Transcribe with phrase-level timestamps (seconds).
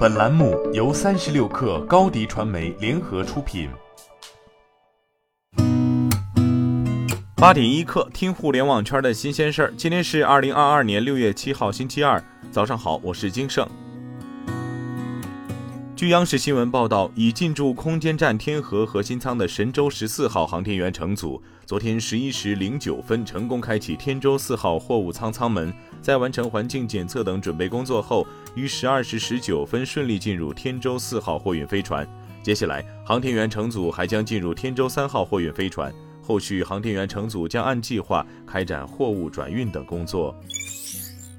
[0.00, 3.68] 本栏目由三十六氪高低传媒联合出品。
[7.36, 9.74] 八点一刻，听互联网圈的新鲜事儿。
[9.76, 12.18] 今天是二零二二年六月七号，星期二，
[12.50, 13.68] 早上好，我是金盛。
[16.00, 25.70] 据央视新闻报道，已进驻空间站天河核心舱的神舟十四号航天员乘组，昨天十一时零九分成功开启天舟四号货物舱舱门，
[26.00, 32.08] 在完成环境检测等准备工作后，于十二时十九分顺利进入天舟四号货运飞船。
[32.42, 40.34] 接下来，航天员乘组还将进入天舟三号货运飞船，后续航天员乘组将按计划开展货物转运等工作。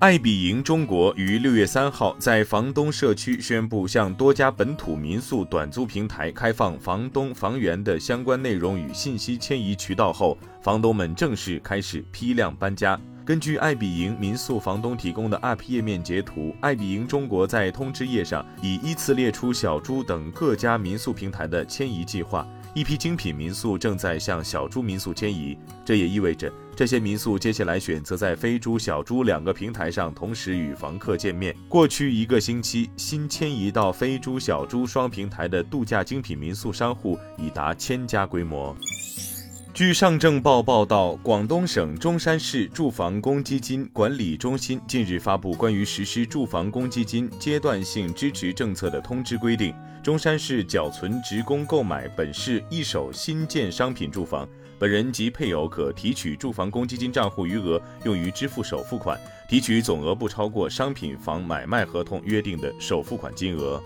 [0.00, 12.96] 爱彼迎中国于六月三号在房东社区宣布，向多家本土民宿短租平台开放房东房源的相关内容与信息迁移渠道后，房东们正式开始批量搬家。
[13.24, 22.46] 根据爱彼迎民宿房东提供的 App 页面截图，爱彼迎中国在通知页上已依次列出小猪等各家民宿平台的迁移计划。
[22.72, 31.52] 一批精品民宿正在向小猪民宿迁移，这也意味着这些民宿接下来选择在飞猪、小猪两个平台上同时与房客见面。
[31.68, 38.76] 过去一个星期，新迁移到飞猪、小猪双平台的度假精品民宿商户已达千家规模。
[39.78, 49.72] 据上证报报道，广东省中山市住房公积金管理中心近日发布关于实施住房公积金阶段性支持政策的通知规定。
[50.02, 54.48] 中山市缴存职工购买本市一手新建商品住房，
[54.80, 59.16] 本人及配偶可提取住房公积金账户余额用于支付首付款，
[59.48, 63.80] 提取总额不超过商品房买卖合同约定的首付款金额。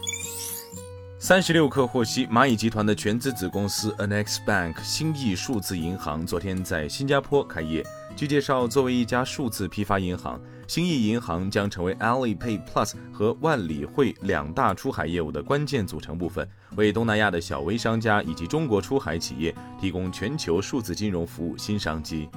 [1.24, 7.86] 三十六氪获悉，蚂蚁集团的全资子公司 NX Bank 新亿数字银行昨天在新加坡开业。
[8.16, 22.28] 据介绍，作为一家数字批发银行，新亿银行将成为 Alipay Plus 和万里汇两大出海业务的关键组成部分，为东南亚的小微商家以及中国出海企业提供全球数字金融服务新商机。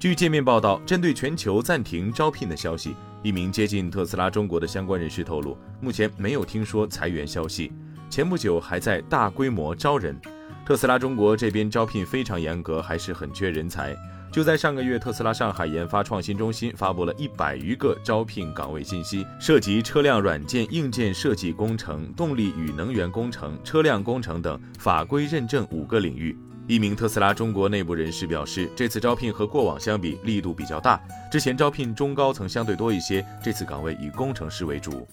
[0.00, 7.70] 据界面报道，针对全球暂停招聘的消息，一名接近特斯拉中国的相关人士透露，目前没有听说裁员消息，
[8.08, 10.18] 前不久还在大规模招人。
[10.64, 13.94] 特斯拉中国这边招聘非常严格，还是很缺人才。
[14.32, 26.38] 就在上个月，特斯拉上海研发创新中心发布了一百余个招聘岗位信息，涉及车辆软件、硬件设计工程、动力与能源工程、车辆工程等法规认证五个领域。
[26.66, 31.00] 一名特斯拉中国内部人士表示，这次招聘和过往相比力度比较大，
[31.30, 35.06] 之前招聘中高层相对多一些，这次岗位以工程师为主。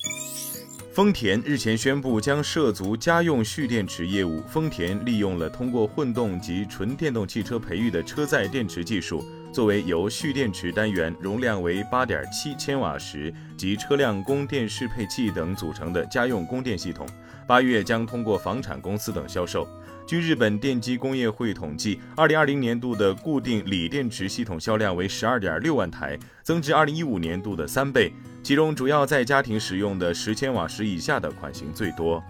[0.93, 4.41] 丰田日前宣布将涉足家用蓄电池业务。
[4.47, 17.07] 丰田利用了通过混动及纯电动汽车培育的车载电池技术，作为由蓄电池单元容量为八点七千瓦时及车辆供电适配器等组成的家用供电系统，
[17.45, 19.67] 八月将通过房产公司等销售。
[20.07, 28.13] 据日本电机工业会统计，二零二零年度的固定锂电池系统销量为十二点六万台，增至二零一五年度的三倍。
[28.41, 32.23] 其中，主要在家庭使用的十千瓦时以下的款型最多。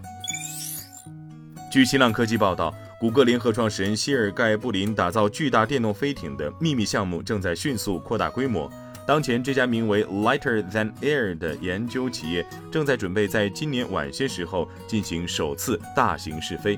[1.70, 8.68] 据新浪科技报道，谷歌联合创始人希尔盖布林打造巨大电动飞艇的秘密项目正在迅速扩大规模。
[9.06, 16.76] 当前，这家名为 Lighter Than Air 的研究企业正在准备在今年晚些时候进行首次大型试飞。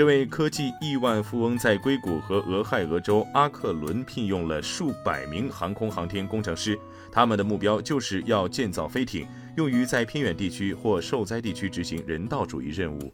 [0.00, 6.80] 这位科技亿万富翁在硅谷和俄亥俄州阿克伦聘用了数百名航空航天工程师，
[7.12, 9.26] 他们的目标就是要建造飞艇，
[9.58, 13.12] 用于在偏远地区或受灾地区执行人道主义任务。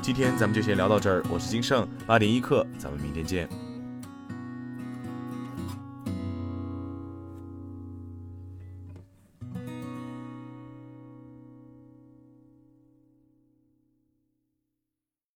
[0.00, 3.48] 今天咱们就先聊到这儿，我是金盛，八点一刻，咱们明天见。